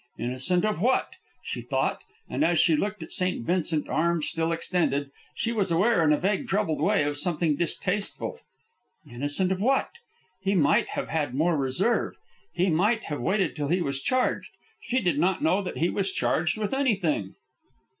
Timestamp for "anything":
16.73-17.35